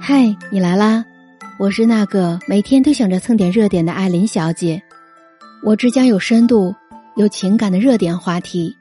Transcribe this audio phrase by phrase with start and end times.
[0.00, 1.04] 嗨，你来啦！
[1.58, 4.82] 我是那个每天都想着蹭点热点的艾琳小姐。
[5.64, 6.74] 我只讲有深度、
[7.16, 8.76] 有情感的热点话题。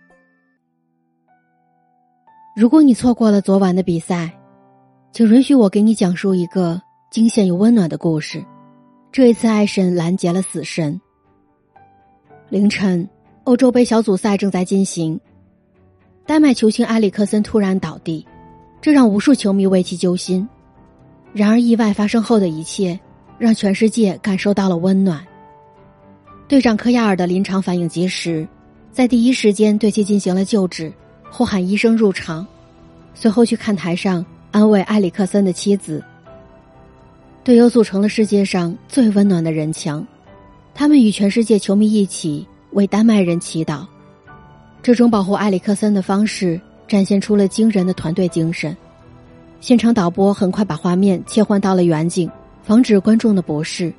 [2.56, 4.32] 如果你错过了昨晚的比赛，
[5.12, 8.44] 请允许我给你讲述一个惊险又温暖的故事。
[9.12, 11.00] 这一次，爱神拦截了死神。
[12.50, 13.08] 凌晨，
[13.44, 15.20] 欧洲杯小组赛正在进行，
[16.26, 18.26] 丹麦球星埃里克森突然倒地，
[18.82, 20.48] 这让无数球迷为其揪心。
[21.34, 23.00] 然而，意外发生后的一切，
[23.38, 25.26] 让全世界感受到了温暖。
[26.48, 28.46] 队长科亚尔的临场反应及时，
[28.92, 30.92] 在第一时间对其进行了救治，
[31.30, 32.46] 呼喊医生入场，
[33.14, 36.04] 随后去看台上安慰埃里克森的妻子。
[37.44, 40.06] 队友组成了世界上最温暖的人墙，
[40.76, 43.86] 他们与全世界球迷一起为丹麦人祈祷。
[44.84, 48.76] 这种保护埃里克森的方式，展现出了惊人的团队精神。
[49.62, 52.30] 现场导播很快把画面切换到了远景，
[52.64, 53.94] 防止观众的不适，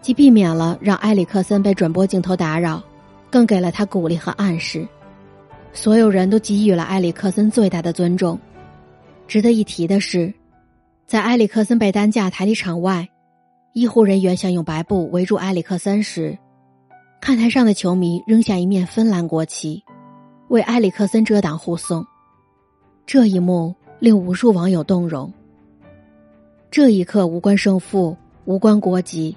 [0.00, 2.82] 既避免了让埃里克森被转播镜头打扰，
[3.28, 4.88] 更给了他鼓励和暗示。
[5.74, 8.40] 所有人都给予了埃里克森最大的尊重。
[9.26, 10.32] 值得一提的是，
[11.06, 13.06] 在埃里克森被担架抬离场外，
[13.74, 16.36] 医护人员想用白布围住埃里克森时，
[17.20, 19.84] 看台上的球迷扔下一面芬兰国旗，
[20.48, 22.02] 为埃里克森遮挡护送。
[23.04, 23.74] 这一幕。
[23.98, 25.32] 令无数网友动容。
[26.70, 29.36] 这一刻无关胜负，无关国籍，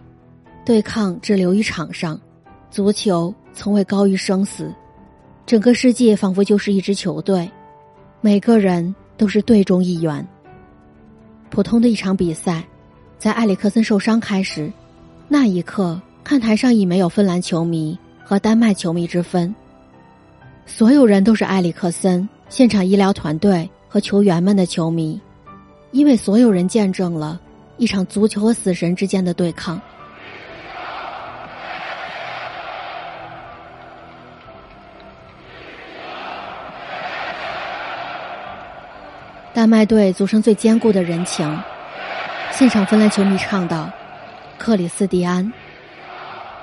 [0.66, 2.20] 对抗只留于场上。
[2.70, 4.74] 足球从未高于生死，
[5.46, 7.50] 整个世界仿佛就是一支球队，
[8.22, 10.26] 每个人都是队中一员。
[11.50, 12.64] 普通的一场比赛，
[13.18, 14.72] 在埃里克森受伤开始，
[15.28, 19.54] 那一刻看台上已没有芬兰球迷和丹麦球迷之分，
[20.66, 23.70] 所有人都是埃里克森现场医疗团队。
[23.92, 25.20] 和球员们的球迷，
[25.92, 27.38] 因为所有人见证了
[27.76, 29.82] 一场足球和死神之间的对抗。
[39.54, 41.62] 丹麦队组成最坚固的人墙，
[42.50, 43.92] 现场芬兰球迷唱道
[44.58, 45.52] ：“克里斯蒂安。”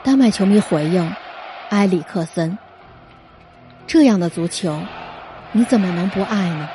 [0.03, 1.13] 丹麦球迷回应
[1.69, 2.57] ：“埃里克森。”
[3.87, 4.81] 这样的足球，
[5.53, 6.67] 你怎么能不爱呢？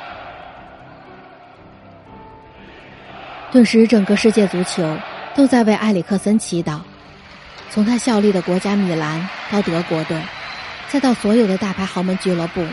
[3.54, 4.98] 顿时，整个世界足球
[5.36, 6.80] 都在为埃里克森祈祷。
[7.70, 10.20] 从他效力的国家米兰到德国队，
[10.88, 12.66] 再到所有的大牌豪门俱乐部，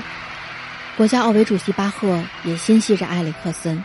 [0.98, 3.84] 国家奥委主席巴赫也心系着埃里克森。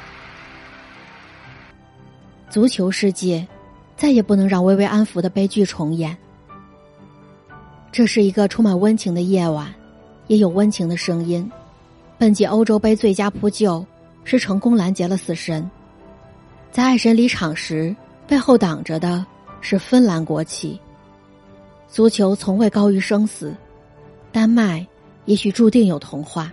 [2.49, 3.47] 足球世界
[3.95, 6.17] 再也不能让薇薇安抚的悲剧重演。
[7.93, 9.71] 这是一个充满温情的夜晚，
[10.29, 11.47] 也有温情的声音。
[12.17, 13.85] 本届欧洲杯最佳扑救
[14.25, 15.71] 是成功拦截了死神。
[16.71, 17.95] 在爱神离场时，
[18.27, 19.25] 背后挡着的
[19.61, 20.79] 是芬兰国旗。
[21.89, 23.55] 足球从未高于生死，
[24.31, 24.87] 丹麦
[25.25, 26.53] 也许注定有童话。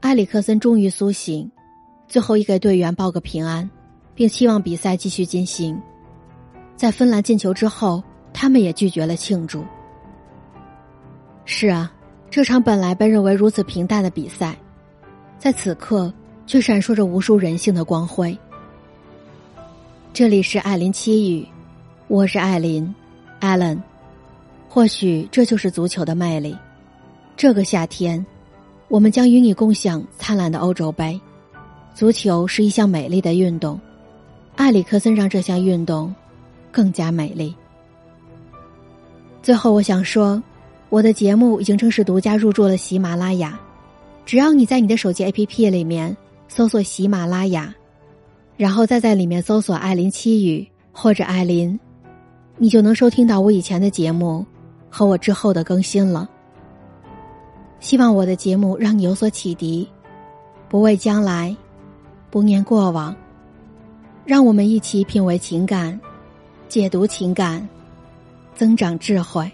[0.00, 1.50] 埃里克森终于苏醒，
[2.06, 3.68] 最后一给队员报个平安，
[4.14, 5.80] 并期望比赛继续进行。
[6.76, 9.64] 在芬兰进球之后，他们也拒绝了庆祝。
[11.44, 11.92] 是啊，
[12.30, 14.56] 这场本来被认为如此平淡的比赛，
[15.38, 16.12] 在此刻
[16.46, 18.38] 却闪烁着无数人性的光辉。
[20.16, 21.46] 这里是艾琳七语，
[22.08, 22.94] 我是艾琳
[23.42, 23.78] ，Allen。
[24.66, 26.56] 或许这就是足球的魅力。
[27.36, 28.24] 这个夏天，
[28.88, 31.20] 我们将与你共享灿烂的欧洲杯。
[31.94, 33.78] 足球是一项美丽的运动，
[34.54, 36.14] 埃里克森让这项运动
[36.72, 37.54] 更加美丽。
[39.42, 40.42] 最后，我想说，
[40.88, 43.60] 我的节目已经正式独家入驻了喜马拉雅。
[44.24, 46.16] 只要你在你的手机 APP 里面
[46.48, 47.74] 搜索喜马拉雅。
[48.56, 51.78] 然后再在里面搜索“艾琳七语”或者“艾琳”，
[52.56, 54.44] 你就能收听到我以前的节目
[54.88, 56.28] 和我之后的更新了。
[57.80, 59.86] 希望我的节目让你有所启迪，
[60.68, 61.54] 不畏将来，
[62.30, 63.14] 不念过往，
[64.24, 66.00] 让我们一起品味情感，
[66.66, 67.68] 解读情感，
[68.54, 69.50] 增长智慧。